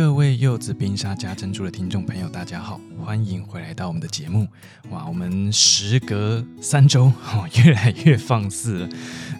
[0.00, 4.48] 各位柚子冰沙加珍珠的听众朋友，大家好，欢迎回来到我们的节目。
[4.88, 8.88] 哇，我们时隔三周， 哦，越来越放肆了。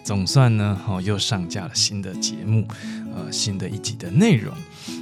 [0.03, 2.67] 总算呢，哦，又上架了新的节目，
[3.15, 4.53] 呃，新的一集的内容。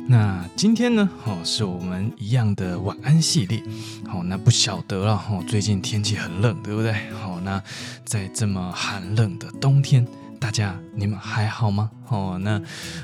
[0.08, 3.62] 那今天呢，哦，是我们一样的晚安系列。
[4.08, 6.94] 好，那不晓得了，哦，最近天气很冷，对不对？
[7.22, 7.62] 好，那
[8.06, 10.08] 在这么寒冷的冬天。
[10.40, 11.92] 大家，你们还好吗？
[12.08, 12.62] 哦，那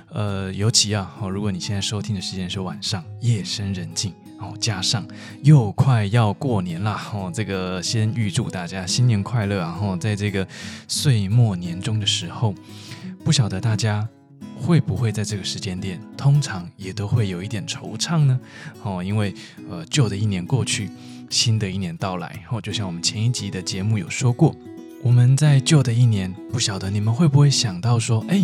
[0.10, 5.06] 呃，尤其啊，哦，如果你现在收听的时间是晚上，夜深人静，哦，加上
[5.44, 9.78] 又快要过年啦，哦，这个先预祝大家新年快乐啊！
[9.82, 10.48] 哦，在这个
[10.88, 12.56] 岁末年终的时候，
[13.24, 14.08] 不晓得大家
[14.58, 18.40] 会不会在这个时间点，通常也都会有一点惆怅呢？
[18.82, 19.34] 哦，因为
[19.70, 20.90] 呃，旧的一年过去，
[21.30, 24.56] 新的一年到来，哦，就像我们前一集的节目有说过。
[25.05, 28.43] 我们在旧的一年，不晓得你们会不会想到说，哎，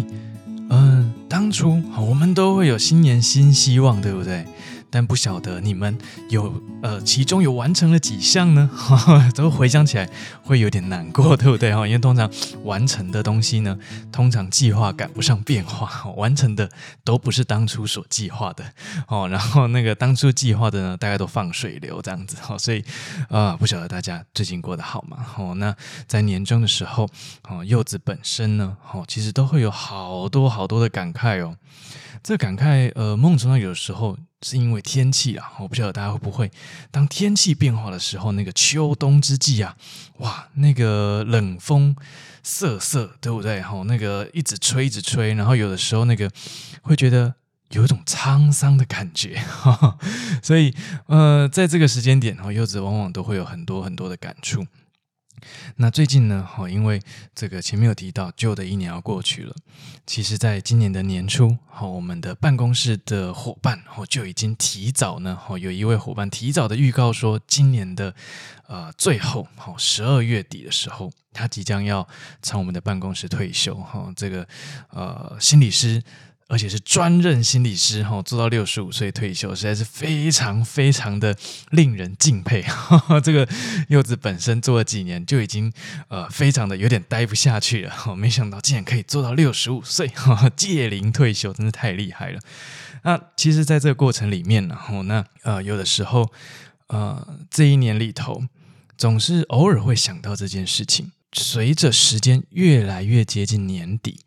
[0.69, 4.45] 嗯、当初我们都会有新年新希望，对不对？
[4.91, 5.97] 但不晓得你们
[6.29, 6.53] 有
[6.83, 8.69] 呃，其中有完成了几项呢？
[9.33, 10.07] 都回想起来
[10.43, 11.73] 会有点难过，对不对？
[11.73, 12.29] 哈，因为通常
[12.63, 13.77] 完成的东西呢，
[14.11, 16.69] 通常计划赶不上变化，完成的
[17.05, 18.65] 都不是当初所计划的
[19.07, 19.27] 哦。
[19.29, 22.35] 然后那个当初计划的呢，大概都放水流这样子。
[22.49, 22.83] 哦，所以
[23.29, 25.25] 啊，不晓得大家最近过得好吗？
[25.37, 25.73] 哦，那
[26.05, 27.07] 在年终的时候，
[27.47, 31.55] 哦，柚子本身呢，哦，其实都会有好多好多的感慨哦。
[32.23, 34.17] 这感慨，呃，梦中有时候。
[34.43, 36.49] 是因为天气啊，我不晓得大家会不会，
[36.89, 39.77] 当天气变化的时候，那个秋冬之际啊，
[40.17, 41.95] 哇，那个冷风
[42.41, 43.61] 瑟瑟，对不对？
[43.61, 46.27] 哈，那个一直吹，一直吹，然后有的时候那个
[46.81, 47.35] 会觉得
[47.69, 49.39] 有一种沧桑的感觉，
[50.41, 50.73] 所以
[51.05, 54.65] 呃，在这个时间点，然后，柚子往往都会有很多很多的感触。
[55.75, 57.01] 那最近呢，哈，因为
[57.33, 59.55] 这个前面有提到，旧的一年要过去了。
[60.05, 68.13] 其实，在今年的年初，哈，我们的办公室的伙伴，哈，就已经提早呢，哈，有一位伙伴提早的预告说，今年的
[68.67, 72.07] 呃最后，哈，十二月底的时候，他即将要
[72.41, 74.47] 从我们的办公室退休，哈，这个
[74.89, 76.01] 呃心理师。
[76.51, 81.33] 而且是专任心理师哈，做到六十五岁退休，实在是非常非常的
[81.69, 82.61] 令人敬佩。
[83.23, 83.47] 这个
[83.87, 85.71] 柚子本身做了几年，就已经
[86.09, 88.15] 呃非常的有点待不下去了。
[88.17, 92.39] 没想到竟然可以做到六十五岁，哈届龄退休，真是太厉害了。
[93.03, 96.29] 那其实，在这个过程里面呢，那呃有的时候
[96.87, 98.43] 呃这一年里头，
[98.97, 101.13] 总是偶尔会想到这件事情。
[101.31, 104.19] 随着时间越来越接近年底。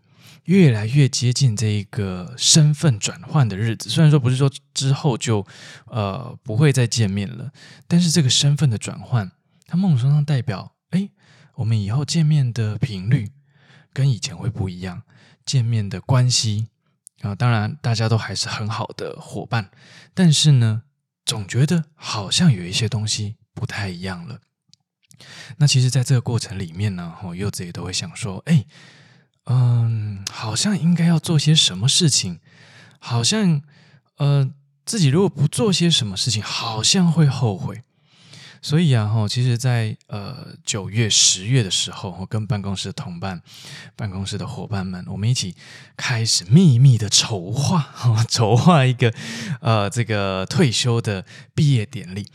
[0.44, 5.46] 越来越接近这一个身份转换的日子，虽然说不是说之后就
[5.86, 7.50] 呃不会再见面了，
[7.88, 9.32] 但是这个身份的转换，
[9.66, 11.08] 它某种程度上代表，哎，
[11.54, 13.30] 我们以后见面的频率
[13.92, 15.02] 跟以前会不一样，
[15.46, 16.68] 见面的关系
[17.22, 19.70] 啊、呃，当然大家都还是很好的伙伴，
[20.12, 20.82] 但是呢，
[21.24, 24.40] 总觉得好像有一些东西不太一样了。
[25.56, 28.66] 那其实，在这个过程里面呢，柚子也都会想说，哎。
[29.46, 32.40] 嗯，好像应该要做些什么事情，
[32.98, 33.62] 好像
[34.16, 34.50] 呃
[34.84, 37.82] 自己如果不做些什么事情，好像会后悔。
[38.62, 43.42] 所以啊，哈，其实在，呃九月、十月的时候，我跟办公室的同伴、
[43.94, 45.54] 办公室的伙伴们，我们一起
[45.98, 49.12] 开始秘密的筹划，哈，筹划一个
[49.60, 52.26] 呃这个退休的毕业典礼。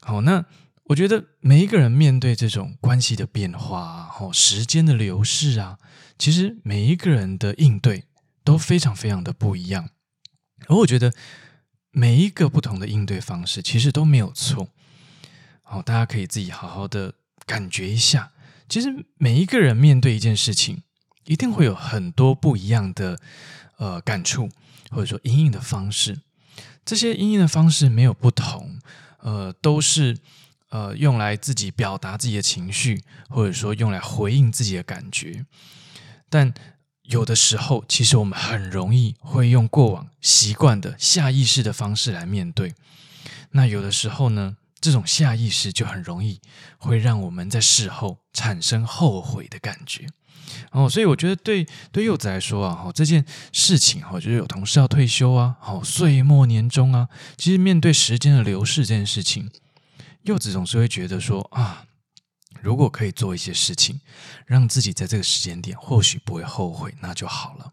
[0.00, 0.42] 好，那
[0.84, 5.76] 我觉得每一个人面对这种关系的变化，哈，时间的流逝啊。
[6.18, 8.04] 其实每一个人的应对
[8.44, 9.90] 都非常非常的不一样，
[10.68, 11.12] 而我觉得
[11.90, 14.68] 每一个不同的应对方式其实都没有错。
[15.62, 17.14] 好，大家可以自己好好的
[17.46, 18.32] 感觉一下。
[18.68, 20.82] 其实每一个人面对一件事情，
[21.26, 23.18] 一定会有很多不一样的
[23.78, 24.48] 呃感触，
[24.90, 26.20] 或者说阴影的方式。
[26.84, 28.78] 这些阴影的方式没有不同，
[29.20, 30.18] 呃，都是
[30.68, 35.46] 呃用来自己表达自己的情绪，或者说用来回应自己的感觉。
[36.34, 36.52] 但
[37.02, 42.74] 有的时候，其实我们很容易会用过往习惯的下意识的方式来面对。
[43.52, 46.40] 那有的时候呢，这种下意识就很容易
[46.76, 50.08] 会让我们在事后产生后悔的感觉。
[50.72, 59.48] 哦，所以我觉得对对柚子来说啊，这件事情哈，就是有同事要退休啊，好，岁末年终啊，其实面对时间的流逝这件事情，
[60.22, 61.84] 柚子总是会觉得说啊。
[62.62, 64.00] 如果可以做一些事情，
[64.46, 67.72] 让自己在这个时间点或许不会后悔，那就好了。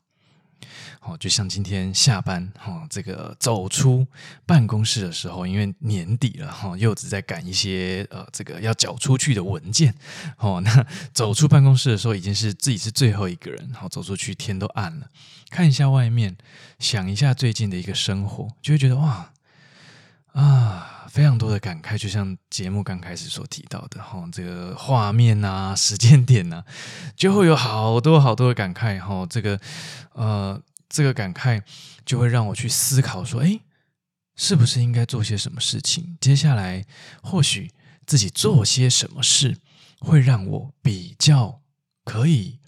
[1.02, 4.06] 哦，就像今天下班哈，这个走出
[4.46, 9.96] 办公室的时候，因为年底了哈，柚子在赶一些呃这个要缴出去的文件
[10.38, 10.62] 哦。
[10.64, 15.08] 那走出办公室的时候，已经是自己是最后一个人，好走出去，天都暗了，
[15.50, 16.38] 看一下外面，
[16.78, 19.32] 想一下最近的一个生活，就会觉得哇
[20.34, 26.64] 啊，非常多的感慨，就像节目刚开始所提到的哈，这个画面啊，时间点啊，
[27.16, 29.60] 就会有好多好多的感慨哈，这个
[30.14, 30.62] 呃。
[30.94, 31.62] 这个感慨
[32.06, 33.62] 就会让我去思考说：诶，
[34.36, 36.18] 是不是应该做些什么事情？
[36.20, 36.86] 接下来
[37.24, 37.72] 或许
[38.06, 39.58] 自己做些什么事，
[40.02, 41.62] 会让我比较
[42.04, 42.60] 可以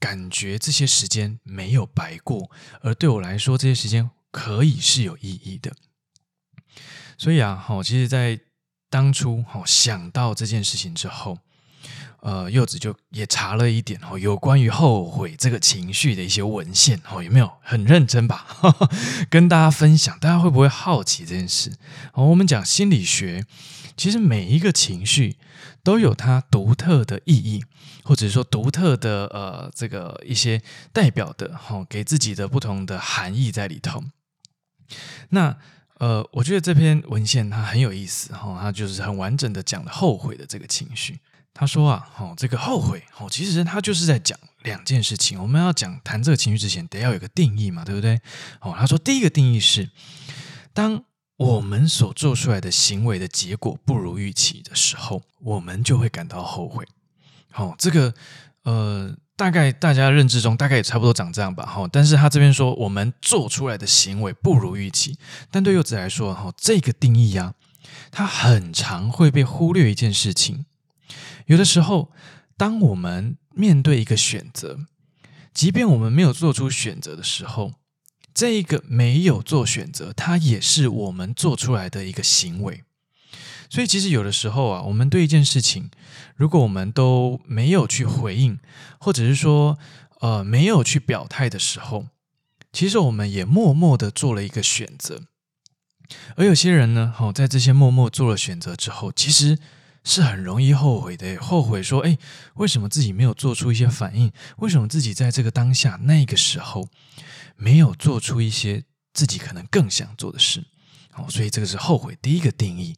[0.00, 5.72] 感觉这些时间没有白过，而对我来说，这些时间可以是有意义的。
[7.20, 8.40] 所以啊，好，其实，在
[8.88, 11.36] 当初好想到这件事情之后。
[12.22, 18.46] 呃，柚子就也查了一点哦，有关于后悔这个情绪的一些文献哦，有没有很认真吧？
[19.28, 21.72] 跟大家分享，大家会不会好奇这件事？
[22.14, 23.44] 哦，我们讲心理学，
[23.98, 25.36] 其实每一个情绪
[25.82, 27.62] 都有它独特的意义，
[28.02, 30.62] 或者说独特的呃这个一些
[30.92, 34.04] 代表的哈，给自己的不同的含义在里头。
[35.30, 35.56] 那
[36.00, 41.20] 呃，我觉得这篇文献它很有意思哈，它就是很完整的讲了后悔的这个情绪。
[41.52, 45.38] 他说啊，哦，这个后悔，哦，其实他就是在讲两件事情。
[45.38, 48.18] 我们要讲谈这个情绪之前，得要有个定义嘛，对不对？
[48.60, 49.90] 哦，他说第一个定义是，
[50.72, 51.04] 当
[51.36, 56.86] 我们所做出来的行为的结果不如预期的时候，我们就会感到后悔。
[57.50, 58.14] 好，这个
[58.62, 61.64] 呃，大概大家认知中大概也差不多长这样吧。
[61.64, 65.16] 哈，但是他这边说我们做出来的行为不如预期，
[65.50, 67.54] 但对柚子来说，哈，这个定义呀，
[68.10, 70.66] 它很常会被忽略一件事情。
[71.46, 72.12] 有的时候，
[72.58, 74.80] 当我们面对一个选择，
[75.54, 77.72] 即便我们没有做出选择的时候，
[78.34, 82.84] 这一个没有做选择，它也是我们做出来的一个行为。
[83.70, 85.90] 所以，其实有的时候啊，我们对一件事情，
[86.36, 88.58] 如果我们都没有去回应，
[88.98, 89.78] 或者是说，
[90.20, 92.08] 呃，没有去表态的时候，
[92.72, 95.22] 其实我们也默默的做了一个选择。
[96.36, 99.58] 而有些人呢，好，在这些默默做了选择之后，其实。
[100.02, 102.16] 是很容易后悔的，后悔说：“哎，
[102.54, 104.32] 为什么自己没有做出一些反应？
[104.56, 106.88] 为什么自己在这个当下那个时候
[107.54, 110.64] 没有做出一些自己可能更想做的事？”
[111.12, 112.96] 好，所以这个是后悔第一个定义。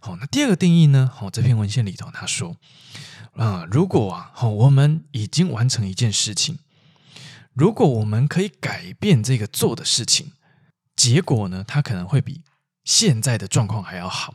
[0.00, 1.10] 好，那第二个定义呢？
[1.14, 2.56] 好，这篇文献里头他说
[3.34, 6.58] ：“啊，如果啊，好，我们已经完成一件事情，
[7.52, 10.32] 如果我们可以改变这个做的事情，
[10.96, 12.42] 结果呢，它可能会比
[12.84, 14.34] 现在的状况还要好。”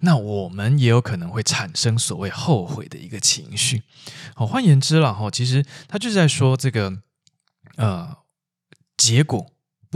[0.00, 3.82] 那我们也有可能会产生所谓后悔的一个情绪。
[4.34, 7.02] 好，换言之了哈，其实他就是在说这个
[7.76, 8.14] 呃，
[8.98, 9.46] 结果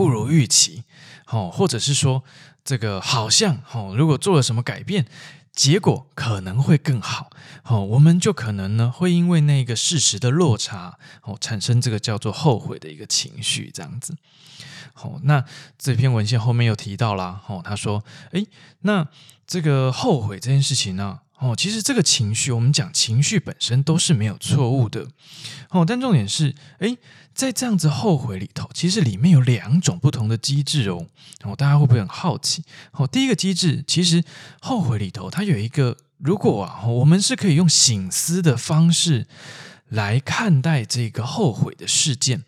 [0.01, 0.85] 不如预期，
[1.27, 2.25] 好，或者是说
[2.65, 5.05] 这个好像好，如果做了什么改变，
[5.53, 7.29] 结果可能会更好。
[7.63, 14.17] 好，我们就可能呢会因为那个事实的落差，哦，产生这个叫做后悔的一个情绪，这样子。
[14.95, 15.45] 好，那
[15.79, 18.47] 这篇文献后面又提到了，哦，他说，诶，
[18.81, 19.07] 那
[19.47, 25.09] 这个后悔这件事情呢，哦，其实这个情绪，我们讲情绪本身都是没有错误的，
[25.71, 26.99] 哦，但重点是，诶，
[27.33, 31.07] 在这样子后悔里头，其实里面有两种不同的机制哦，
[31.45, 32.63] 哦，大家会不会很好奇？
[32.93, 34.23] 哦，第一个机制，其实
[34.61, 39.27] 后悔里头它有一个，如果啊，我们是可以用醒思的方式
[39.89, 42.45] 来看待这个后悔的事件。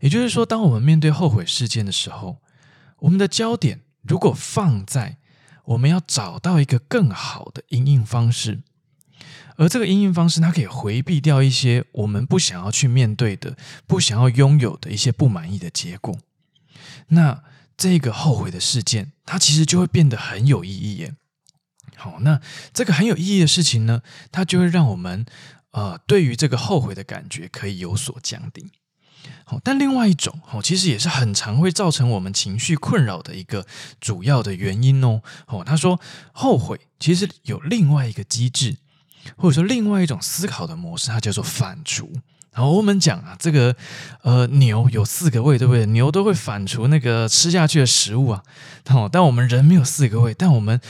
[0.00, 2.36] 也就是说，当我们面对后悔事件的时候，
[2.98, 5.16] 我们的焦点如果放在
[5.68, 8.62] 我们要找到一个更好的因应方式，
[9.56, 13.56] 而这个因应方式它可以回避掉一些我们不想要去面对的、
[13.86, 16.18] 不想要拥有的一些不满意的结果，
[17.08, 17.42] 那
[17.76, 21.14] 这个后悔的事件它其实就会变得很有意义耶。
[21.96, 22.40] 好，那
[22.72, 25.26] 这个很有意义的事情呢，它就会让我们
[25.72, 28.70] 呃对于这个后悔的感觉可以有所降低。
[29.44, 33.66] 好，但另外一种，哦，其实也是很常会造成我们情绪困扰的一个
[34.00, 35.22] 主要的原因哦。
[35.46, 35.98] 哦，他说
[36.32, 38.76] 后悔其实有另外一个机制，
[39.36, 42.06] 或者说另外一种思考的模式，它叫做反刍。
[42.52, 43.74] 然后我们讲啊，这个
[44.22, 45.86] 呃牛有四个胃，对不对？
[45.86, 48.42] 牛都会反刍那个吃下去的食物啊。
[48.88, 50.80] 哦，但我们人没有四个胃，但我们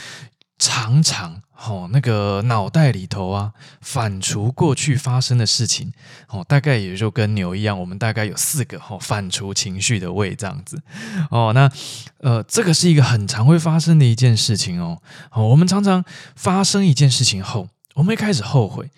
[0.58, 1.42] 常常。
[1.66, 5.92] 哦，那个脑袋里头啊，反刍过去发生的事情，
[6.28, 10.80] 哦，大概也就跟牛一样，我们大概有四个哦，反刍情绪的胃这样子。
[11.32, 11.68] 哦，那
[12.18, 15.02] 呃，这个是一个很常会发生的一件事情哦。
[15.32, 16.04] 哦，我们常常
[16.36, 18.88] 发生一件事情后，我们会开始后悔，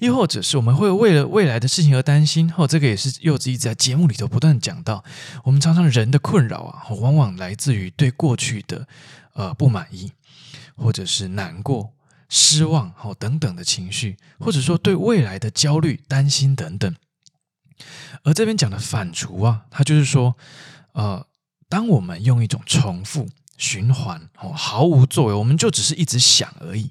[0.00, 5.04] 亦或者是我们会为了未来的事情而担心，或这个也是柚子一直在节目里头不断讲到，
[5.44, 8.88] 我们常常人的困扰啊，往往来自于对过去的
[9.34, 10.10] 呃不满意，
[10.80, 11.92] 或者是难过、
[12.28, 16.96] 失望，哦等等的情绪，或者说对未来的焦虑、担心等等。
[18.24, 20.36] 而这边讲的反刍啊，它就是说，
[20.92, 21.26] 呃，
[21.68, 23.28] 当我们用一种重复、
[23.60, 26.88] 循环，哦，毫无作为，我们就只是一直想而已。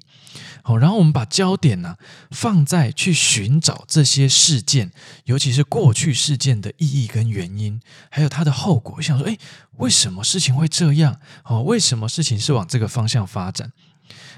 [0.62, 1.96] 好，然后我们把焦点呢
[2.30, 4.92] 放在去寻找这些事件，
[5.24, 8.94] 尤其是过去事件的意义跟原因，还有它的后果。
[8.98, 9.36] 我想说，诶，
[9.78, 11.18] 为什么事情会这样？
[11.44, 13.72] 哦，为什么事情是往这个方向发展？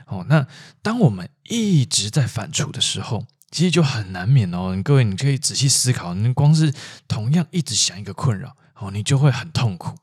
[0.07, 0.47] 哦，那
[0.81, 4.81] 当我们一直在反刍的时候，其实就很难免哦。
[4.83, 6.73] 各位，你可以仔细思考，你光是
[7.07, 8.57] 同样一直想一个困扰。
[8.75, 9.97] 哦，你就会很痛苦，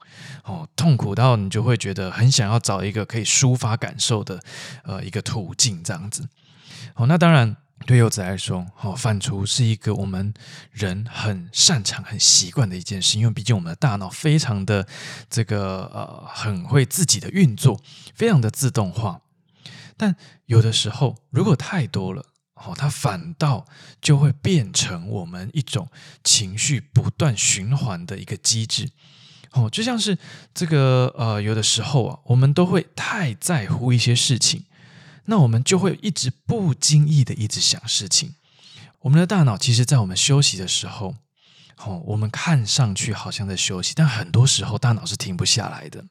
[0.46, 4.40] 哦，痛苦到你就会觉得很想要找一个可以抒发感受的，
[4.84, 6.30] 呃，一个途径这样子。
[6.96, 10.34] 哦，那当然对柚子来说，哦，反刍是一个我们
[10.72, 14.88] 人很擅长、很习惯的一件事，因为毕竟我们的大脑非常的
[15.30, 17.82] 这个呃，很会自己的运作，
[18.16, 19.22] 非常的自动化。
[19.98, 22.26] 但有的时候，如果太多了。
[22.64, 23.66] 哦，它反倒
[24.02, 25.90] 就会变成我们一种
[26.24, 28.92] 情绪不断循环的一个机制。
[29.52, 30.18] 哦，就像是
[30.54, 34.66] 这个呃，有的时候啊，我们都会太在乎一些事情，
[35.26, 38.36] 那我们就会一直不经意的一直想事情。
[39.00, 41.16] 我们的大脑其实，在我们休息的时候，
[41.78, 46.06] 哦，我们看上去好像在休息，但很多时候大脑是停不下来的。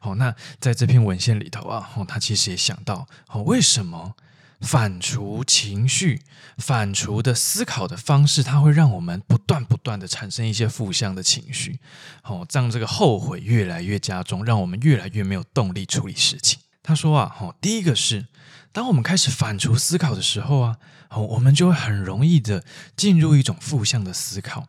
[0.00, 4.16] 哦，那在这篇文献里头啊，哦，他其实也想到，哦，为什么？
[4.60, 6.22] 反刍情绪，
[6.56, 11.78] 反刍的思考的方式，它会让我们不断不断的产生一些负向的情绪，
[12.24, 16.58] 哦，让这个后悔越来越加重，让我们越来越没有动力处理事情。
[16.82, 18.26] 他说啊，哦，第一个是，
[18.72, 20.76] 当我们开始反刍思考的时候啊，
[21.10, 22.64] 哦，我们就会很容易的
[22.96, 24.66] 进入一种负向的思考。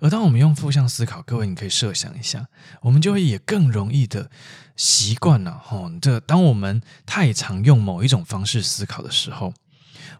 [0.00, 2.48] 而当我们用负向思考，各位你可以设想一下，
[2.82, 4.30] 我们就会也更容易的
[4.76, 5.60] 习惯了。
[5.64, 9.54] 吼，这当我们太常用某一种方式思考的时候，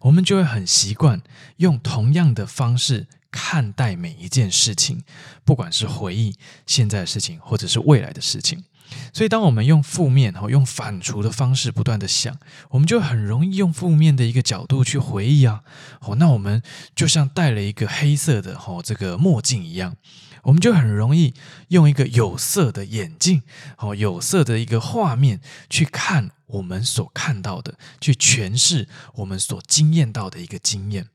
[0.00, 1.22] 我们就会很习惯
[1.56, 5.02] 用同样的方式看待每一件事情，
[5.44, 8.64] 不管是回忆现在的事情，或者是未来的事情。
[9.12, 12.36] 所以，当我们用负面、用反刍的方式不断的想，
[12.70, 15.62] 我们就很容易用负面的一个角度去回忆啊。
[16.00, 16.62] 哦，那我们
[16.94, 19.96] 就像戴了一个黑色的哦这个墨镜一样，
[20.42, 21.34] 我们就很容易
[21.68, 23.42] 用一个有色的眼镜，
[23.78, 31.08] 哦有色的一个画面去看我们所看到的，去诠释我们所经验到的一个经验。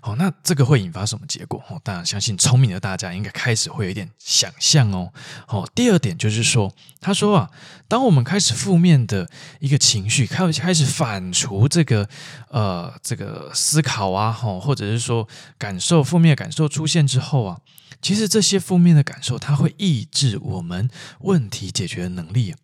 [0.00, 1.62] 好，那这个会引发什么结果？
[1.68, 5.12] 哦，当然，相信聪明的大家应该开始会有一点想象哦。
[5.46, 7.50] 好，第二点就是说，他说啊，
[7.86, 9.28] 当我们开始负面的
[9.60, 12.08] 一个情绪，开开始反刍这个
[12.48, 17.58] 呃这个思考啊，哈，或者是说感受负面感受出现之后啊，
[18.00, 20.88] 其实这些负面的感受，它会抑制我们
[21.20, 22.54] 问题解决的能力。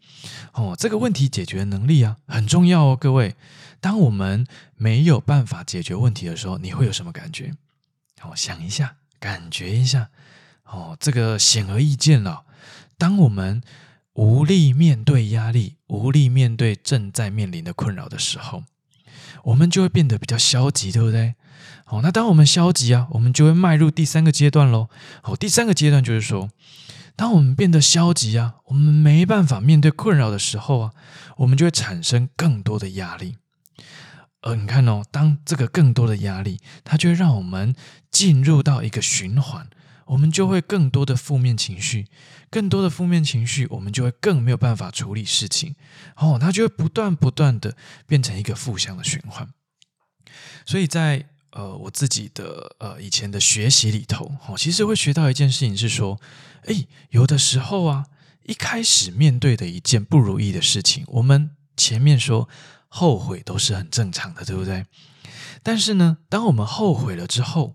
[0.53, 3.35] 哦，这个问题解决能力啊，很重要哦，各位。
[3.85, 7.53] 当我们没有办法解决问题的时候，你会有什么感觉？
[8.19, 10.09] 好，想一下，感觉一下。
[10.65, 12.45] 哦，这个显而易见了。
[12.97, 13.61] 当我们
[14.15, 18.65] 无力面对压力，无力面对正在面临的困扰的时候，
[19.43, 21.35] 我们就会变得比较消极，对不对？
[21.85, 24.89] 好，那当我们消极啊，我们就会迈入第三个阶段喽。
[25.21, 26.49] 好，第三个阶段就是说，
[27.15, 30.93] 当我们变得消极啊，我们没办法面对困扰的时候啊，
[31.37, 33.37] 我们就会产生更多的压力。
[34.47, 37.75] 而你看哦，当这个更多的压力，它就会让我们
[38.11, 39.69] 进入到一个循环，
[40.05, 42.09] 我们就会更多的负面情绪，
[42.51, 45.77] 更多的负面情绪，我们就会更没有办法处理事情，
[46.17, 47.75] 哦，它就会不断不断的
[48.07, 49.49] 变成一个负向的循环。
[50.67, 56.21] 所以在呃我自己的呃以前的学习里头，哦，其实会学到一件事情是说，
[56.67, 58.05] 诶，有的时候啊，
[58.43, 62.47] 一开始面对的一件不如意的事情，我们前面说。
[62.97, 64.87] 后悔都是很正常的，对不对？
[65.65, 67.75] 但是呢，当我们后悔了之后，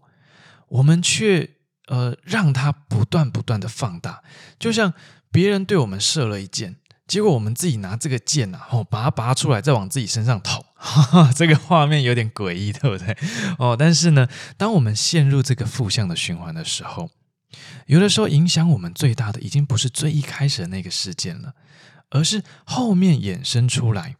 [0.70, 1.58] 我们却
[1.88, 4.24] 呃让它不断不断的放大，
[4.58, 4.94] 就像
[5.30, 13.18] 别人对我们射了一箭，结果我们自己拿这个箭啊，哦，把它拔出来，再往自己身上捅，哈哈，这个画面有点诡异，对不对？
[13.58, 17.10] 哦，但是呢，当我们陷入这个负向的循环的时候，
[17.88, 21.56] 有的时候影响我们最大的，已经不是最一开始的那个事件了，
[22.10, 24.16] 而是后面衍生出来。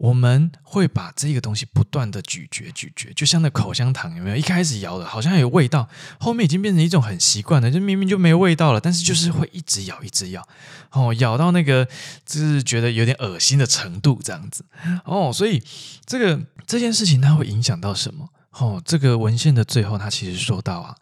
[0.00, 4.36] 我们会把这个东西不断的咀嚼咀嚼，就像那口香糖有没有？
[4.36, 10.42] 一开始咬的好像有味道，后面已经变成一种很习惯了，就明明就没味道了，但是就是会一直咬一直咬，
[10.92, 11.86] 哦，咬到那个
[12.24, 14.64] 就是觉得有点恶心的程度这样子，
[15.04, 15.62] 哦，所以
[16.06, 18.30] 这个这件事情它会影响到什么？
[18.52, 20.96] 哦，这个文献的最后，它其实说到啊，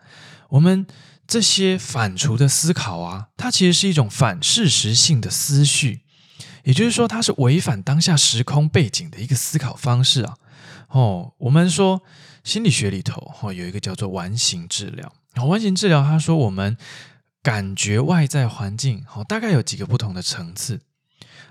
[0.48, 0.84] 我们
[1.28, 6.00] 这些反刍的思考啊，它其实是一种反事实性的思绪。
[6.68, 10.37] 也就是说，它是违反当下时空背景的一个思考方式啊！
[10.88, 12.02] 哦，我们说
[12.44, 15.10] 心理学里头哦，有一个叫做完形治疗。
[15.46, 16.76] 完形治疗，他说我们
[17.42, 20.82] 感觉外在环境，哦，大概有几个不同的层次，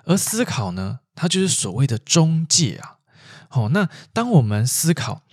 [0.04, 2.98] 而思考呢，它就是所谓的中介啊！
[3.50, 5.24] 哦，那当我们思考，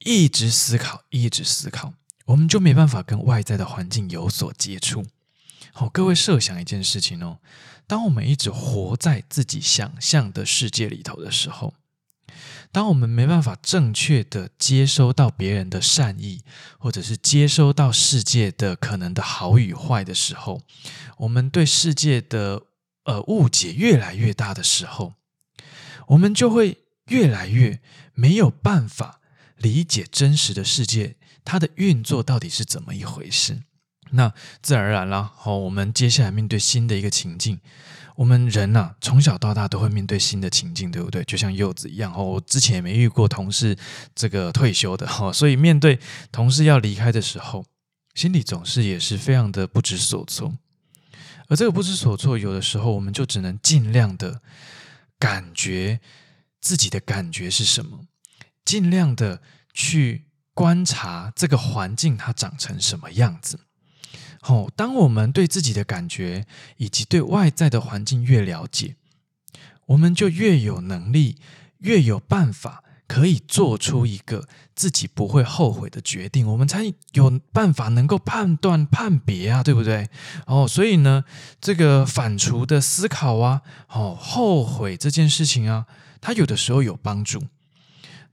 [0.00, 1.94] 一直思考，一直思考，
[2.26, 5.06] 我们就没办法跟外在的环境有所接触。
[5.72, 7.38] 好，各位设想一件事情哦。
[7.88, 11.74] 当我们一直活在自己想象的世界里头的时候，
[12.70, 16.42] 当我们没办法正确的接收到别人的善意，
[16.78, 20.60] 或者是接收到世界的可能的好与坏的时候，
[21.16, 22.64] 我们对世界的
[23.04, 25.14] 呃误解越来越大的时候，
[26.08, 27.80] 我们就会越来越
[28.12, 29.22] 没有办法
[29.56, 33.62] 理解真实的世界，它的运作到底是怎么一回事。
[34.12, 37.60] 那自然而然啦，好，我们接下来面对新的一个情境，
[38.16, 41.22] 我们人呐、从小到大都会面对新的情境，对不对？
[41.24, 43.76] 就像柚子一样，哦，我之前也没遇过同事
[44.14, 45.98] 这个退休的，哈， 所以面对
[46.32, 47.64] 同事要离开的时候，
[48.14, 50.54] 心里总是也是非常的不知所措。
[51.48, 54.42] 而这个不知所措，有的时候我们就只能尽量的
[55.18, 56.00] 感觉
[56.60, 58.00] 自己的感觉是什么，
[58.64, 59.40] 尽量的
[59.72, 63.60] 去观察这个环境它长成什么样子。
[64.42, 68.96] 哦，当我们对自己的感觉以及对外在的环境越了解，
[69.86, 71.36] 我们就越有能力，
[71.78, 76.46] 越有办法可以做出一个自己不会后悔的决定。
[76.46, 80.08] 我们才有办法能够判断判别啊，对不对？
[80.46, 81.24] 哦，所以呢，
[81.60, 85.86] 这个反刍的思考啊，哦，后悔这件事情啊，
[86.20, 87.42] 它有的时候有帮助。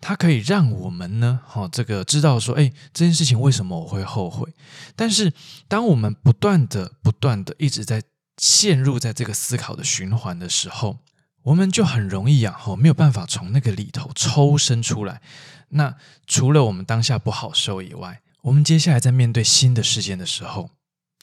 [0.02, 4.54] 它可以让我们呢，哦，这个知道说，哎，这件事情为什么我会后悔？
[4.96, 5.34] 但是，
[5.68, 8.04] 当我们不断的、不断的一直在
[8.38, 11.00] 陷入在这个思考的循环的时候，
[11.44, 15.22] 我们就很容易啊，哦，没有办法从那个里头抽身出来。
[15.70, 15.96] 那
[16.28, 20.70] 除了我们当下不好受以外，我们接下来在面对新的事件的时候，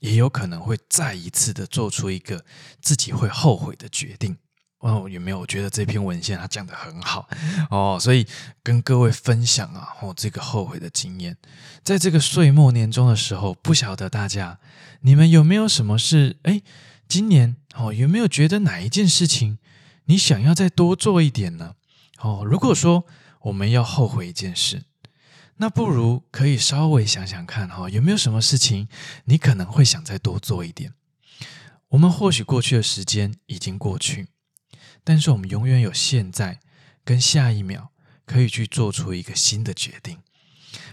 [0.00, 2.44] 也有可能会再一次的做出一个
[2.80, 4.36] 自己会后悔的决定。
[4.82, 5.46] 哦，有没有？
[5.46, 7.28] 觉得这篇文献它讲的很好
[7.70, 8.26] 哦，所以
[8.62, 11.36] 跟各位分享啊，哦，这个后悔的经验，
[11.84, 14.58] 在这个岁末年终的时候，不晓得大家
[15.02, 16.36] 你们有没有什么事？
[16.42, 16.62] 哎，
[17.06, 19.58] 今年哦，有没有觉得哪一件事情
[20.06, 21.76] 你想要再多做一点呢？
[22.18, 23.04] 哦，如果说
[23.42, 24.82] 我们要后悔一件事，
[25.58, 28.88] 那不如可以稍微想想看哈，有没有什么事情
[29.26, 30.92] 你可能会想再多做一点？
[31.90, 34.28] 我们或许过去的时间已经过去。
[35.04, 36.60] 但是我们永远有现在
[37.04, 37.90] 跟下一秒
[38.24, 40.18] 可以去做出一个新的决定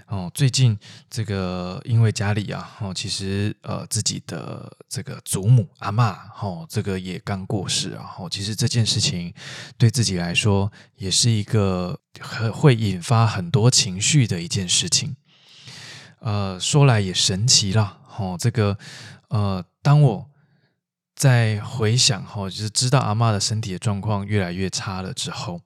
[0.07, 0.31] 哦。
[0.33, 0.77] 最近
[1.09, 8.15] 这个因为家里啊，哦，其实呃自己的这个祖母阿嬷哦，这个也刚过世啊。
[8.17, 9.33] 哦，其实这件事情
[9.77, 15.15] 对自己来说也是一个很会引发很多情绪的一件事情。
[16.19, 18.77] 呃，说来也神奇啦，哦，这个
[19.27, 20.29] 呃，当我。
[21.19, 25.61] 在回想哈，就是知道阿嬷的身体的状况越来越差了之后，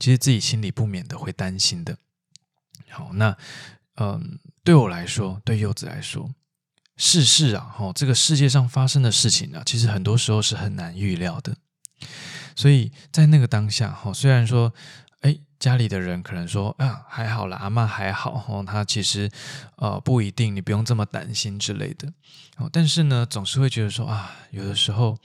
[0.00, 1.96] 其实自己心里不免的会担心的。
[2.90, 3.36] 好，那
[3.94, 6.34] 嗯，对我来说，对柚子来说，
[6.96, 11.56] 世事啊，哈，这个世界上发生的事情啊，其实很多时候是很难预料的。
[12.56, 14.74] 所以在那个当下，哈，虽然说。
[15.58, 19.30] 家里的人可能说啊，还好啦，阿嬷还好哦，她其实
[19.76, 22.12] 呃不一定，你不用这么担心之类的
[22.56, 22.68] 哦。
[22.72, 25.18] 但是呢，总是会觉得说啊，有的时候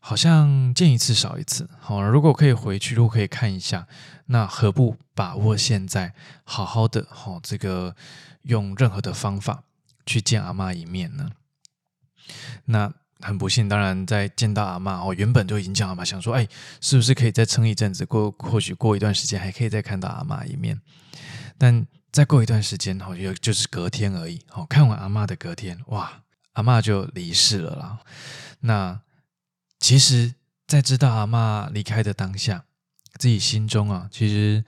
[0.00, 1.68] 好像见一次少一次。
[1.80, 3.86] 好，如果可以回去，如果可以看一下，
[4.26, 7.96] 那何不把握现在，好好的好这个
[8.42, 9.64] 用任何的方法
[10.06, 11.30] 去见阿嬷一面呢？
[12.66, 12.92] 那。
[13.22, 16.46] 很不幸，当然在见到阿嬷哦，原本就已经讲了嘛，想说，哎，
[16.80, 20.80] 是不是可以再撑一阵子，过或许过一段时间还可以再看到阿嬷一面。
[21.56, 24.42] 但再过一段时间哦，就就是隔天而已。
[24.50, 26.22] 哦，看完阿嬷的隔天，哇，
[26.54, 28.00] 阿嬷就离世了啦。
[28.60, 29.00] 那
[29.78, 30.34] 其实，
[30.66, 32.64] 在知道阿嬷离开的当下，
[33.18, 34.64] 自己心中啊，其实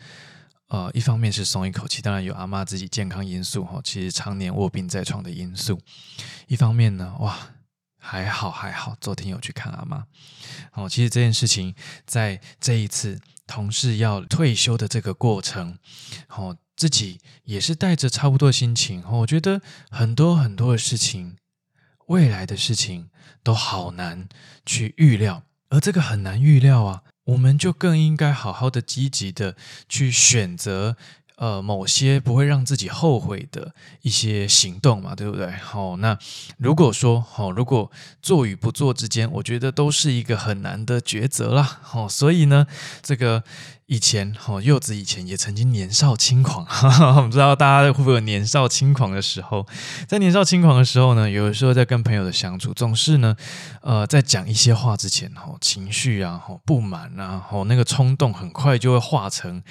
[0.69, 5.81] 呃，一方面是松一口气，当然有阿嬷自己健康因素哈，其实常年卧病在床的因素。
[6.47, 7.37] 一方面呢，哇。
[8.07, 10.05] 还好还好，昨天有去看阿妈。
[10.75, 15.79] 哦，其实这件事情在这一次同事要退休的这个过程，
[16.29, 19.03] 哦，自己也是带着差不多心情。
[19.05, 21.39] 哦，我觉得很多很多的事情，
[22.09, 23.09] 未来的事情
[23.43, 24.29] 都好难
[24.67, 29.57] 去预料，而这个很难预料啊，我们就更应该好好的积极的
[29.89, 30.99] 去选择。
[31.37, 35.51] 呃，某些不会让自己后悔的一些行动嘛，对不对？
[35.51, 36.17] 好，那
[36.59, 37.91] 如果说好，如果
[38.23, 41.81] 做与不做之间，我觉得都是一个很难的抉择啦。
[41.83, 42.67] 好，所以呢，
[43.03, 43.43] 这个
[43.87, 49.67] 以前好，柚子以前也曾经年少轻狂，哈哈，我不知道大家会不会有年少轻狂的时候？
[50.07, 53.37] 在年少轻狂的时候呢，有的时候在跟朋友的相处，总是呢，
[53.83, 59.63] 呃，在讲一些话之前，哈，情绪啊，哈，不满啊，哈，那个冲动很快就会化成。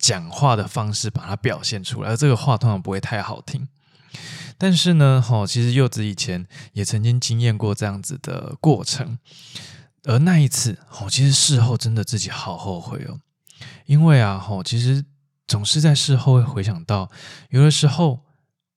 [0.00, 3.68] 讲话的方式把它表现出来，而这个话通常不会太好听。
[4.56, 9.18] 但是呢，哈，其实柚子以前也曾经经验过这样子的过程，
[10.04, 13.20] 而那一次，哈，其实事后真的自己好后悔哦，
[13.84, 15.04] 因为啊，哈，其实
[15.46, 17.10] 总是在事后会回想到，
[17.50, 18.24] 有的时候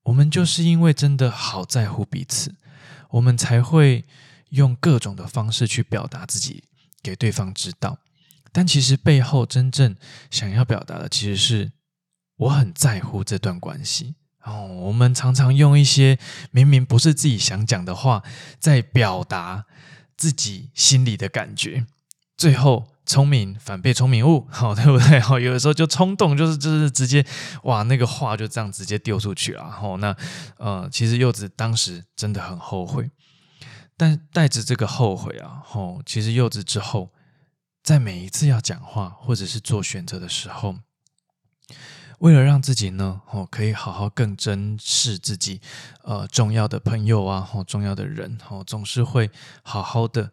[0.04, 2.56] 我们就是因为真的好在乎彼此，
[3.12, 4.06] 我们才会
[4.50, 6.66] 用各种的方式去表达自己
[7.02, 7.98] 给对方知道。
[8.56, 9.96] 但其实背后真正
[10.30, 11.72] 想要表达的，其实是
[12.38, 14.14] 我很在乎这段关系
[14.44, 14.68] 哦。
[14.68, 16.20] 我们常常用一些
[16.52, 18.22] 明明不是自己想讲的话，
[18.60, 19.66] 在表达
[20.16, 21.88] 自己心里的感觉，
[22.38, 25.20] 最后聪明反被聪明误，好，对不对？
[25.20, 27.26] 好，有的时候就冲动，就是就是直接
[27.64, 29.68] 哇，那个话就这样直接丢出去了。
[29.68, 30.16] 好，那
[30.58, 33.10] 呃，其实柚子当时真的很后悔，
[33.98, 37.10] 但带着这个后悔啊，吼，其实柚子之后。
[37.84, 40.78] 在每一次要讲话或者是做选择的时候，
[42.20, 45.60] 为了让自己呢，哦，可以好好更珍视自己，
[46.04, 49.30] 呃，重要的朋友啊，哦，重要的人，哦，总是会
[49.64, 50.32] 好好的，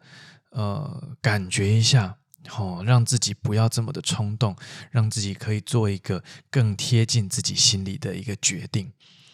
[0.51, 2.19] 呃，感觉一下，
[2.57, 4.55] 哦，让自己不要这么的冲动，
[4.93, 8.93] 让自己可以做一个更贴近自己心里的一个决定，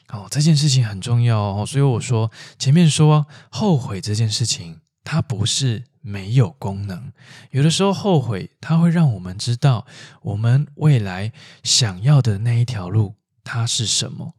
[0.09, 5.85] 哦，这件事情很重要哦，所以我说前面说后悔这件事情，它不是。
[6.07, 7.13] 没有功能，
[7.51, 9.85] 有的时候后悔，它会让我们知道
[10.23, 11.33] 我们未来
[11.65, 14.35] 想要的那一条路它是什么，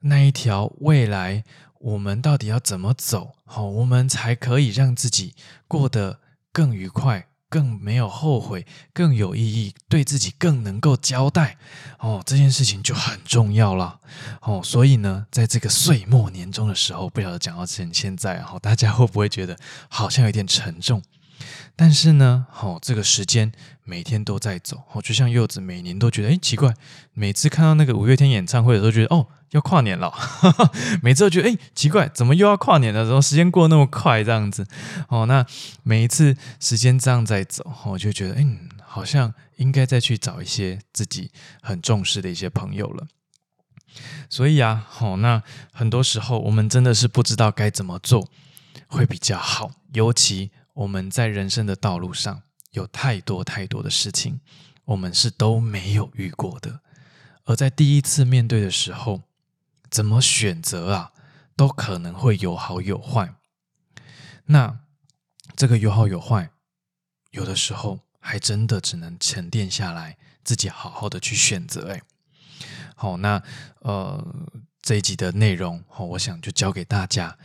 [0.00, 1.44] 那一条未来
[1.78, 5.34] 我们到底要怎么走，好，我们才可以让自己
[5.68, 7.28] 过得更愉快。
[7.54, 11.56] 更没有后悔，更有意义，对自己更能够交代
[12.00, 14.00] 哦，这件事情就很重要了
[14.40, 14.60] 哦。
[14.64, 19.56] 所以呢，在这个岁末年终的时候，不晓得讲到现现在，哈，大家会不会觉得
[19.88, 21.00] 好像有点沉重？
[21.76, 23.50] 但是呢，好，这个时间
[23.82, 26.72] 每天都在走，哦，就像柚子每年都觉得，哎，奇怪，
[27.12, 30.12] 每次看到那个五月天演唱会的时候，觉得哦，要跨年了，
[31.02, 33.04] 每次都觉得，哎，奇怪，怎么又要跨年了？
[33.04, 34.22] 怎么时间过那么快？
[34.22, 34.64] 这样子，
[35.08, 35.44] 哦，那
[35.82, 43.08] 每一次时间这样在走，我就觉得，嗯，好像应该再去找一些自己很重视的一些朋友了。
[44.30, 45.42] 所以啊，好，那
[45.72, 48.28] 很多时候我们真的是不知道该怎么做
[48.86, 50.52] 会比较好，尤其。
[50.74, 54.40] 我们在人生的道路上有太多太多的事情，
[54.84, 56.80] 我们是都没有遇过的。
[57.44, 59.22] 而在第一次面对的时候，
[59.90, 61.12] 怎么选择啊，
[61.56, 63.34] 都可能会有好有坏。
[64.46, 64.80] 那
[65.56, 66.50] 这个有好有坏，
[67.30, 71.92] 有的时候还真的只能沉淀下来，自己好好的去选择。
[71.92, 72.02] 哎，
[72.94, 73.42] 好，那
[73.80, 74.46] 呃。
[74.84, 77.38] 这一集的内容，我想就交给大家，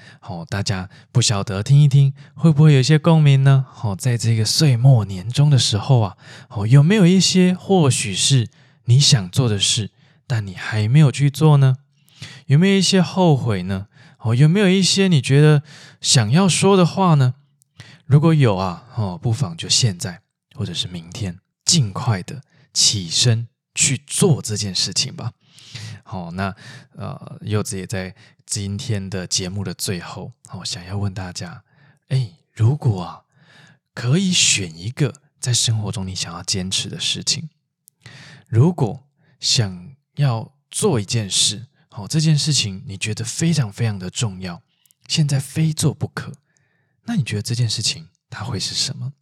[0.50, 3.66] 大家不晓得听一听，会不会有一些共鸣呢？
[3.98, 6.18] 在这个岁末年终的时候啊，
[6.50, 8.50] 哦有没有一些或许是
[8.86, 9.92] 你想做的事，
[10.28, 11.78] 但你还没有去做呢？
[12.48, 13.88] 有没有一些后悔呢？
[14.18, 15.64] 哦有没有一些你觉得
[16.02, 17.36] 想要说的话呢？
[18.06, 20.24] 如果有啊，哦不妨就现在
[20.54, 22.42] 或者是明天，尽快的
[22.74, 25.32] 起身去做这件事情吧。
[26.10, 26.56] 好，那
[26.96, 31.64] 呃，柚子也在今天的节目的最后，好，想要问大家，
[32.08, 33.26] 哎，如果啊，
[33.94, 37.52] 可以选一个在生活中你想要坚持的事情，
[38.48, 39.08] 如果
[39.40, 44.64] 想要做一件事，好，这件事情你觉得非常非常的重要，
[45.08, 46.34] 现在非做不可，
[47.04, 49.14] 那你觉得这件事情它会是什么？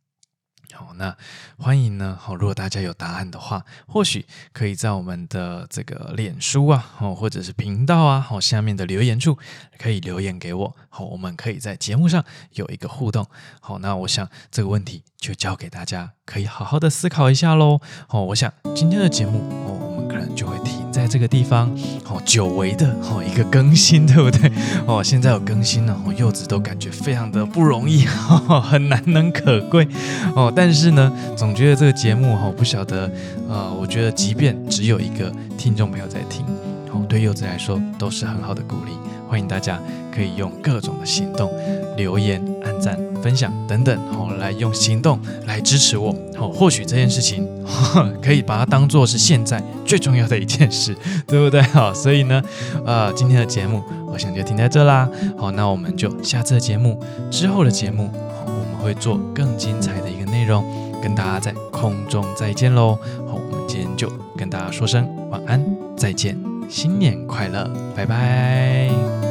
[0.74, 1.16] 好，那
[1.58, 2.18] 欢迎呢。
[2.20, 9.38] 好，如果大家有答案的话，或许可以在我们的这个脸书啊，哦，或者是频道啊，好，下面的留言处
[9.80, 10.76] 可以留言给我。
[10.90, 13.26] 好，我们可以在节目上有一个互动。
[13.60, 17.80] 好，那我想这个问题就交给大家，可以好好的思考一下喽。
[18.08, 20.87] 好，我想今天的节目，哦，我们可能就会停。
[20.98, 21.70] 在这个地方
[22.10, 24.52] 哦，久违的哦一个更新， 对不对？
[24.88, 28.04] 哦，现在有更新了，哦，柚子都感觉非常的不容易，
[28.50, 29.88] 哦，很难能可贵
[30.36, 30.52] 哦。
[30.56, 33.08] 但是呢，总觉得这个节目哦，不晓得，
[33.48, 36.44] 呃，我觉得即便只有一个听众朋友在听，
[36.92, 38.92] 哦，对柚子来说都是很好的鼓励。
[39.28, 39.80] 欢迎大家
[40.14, 41.52] 可以用各种的行动，
[41.96, 42.98] 留言、按赞。
[43.24, 47.46] 分享等等，好，来用行动来支持我，好，或许这件事情
[48.22, 50.96] 可以把它当做是现在最重要的一件事，
[51.28, 51.60] 对不对？
[51.64, 52.42] 好，所以呢，
[52.86, 55.10] 呃，今天的节目我想就停在这啦。
[55.36, 58.10] 好，那我们就下次的节目之后的节目，
[58.46, 60.64] 我们会做更精彩的一个内容，
[61.02, 62.98] 跟大家在空中再见喽。
[63.28, 65.62] 好，我们今天就跟大家说声晚安，
[65.98, 66.38] 再见，
[66.70, 69.27] 新年快乐，拜拜。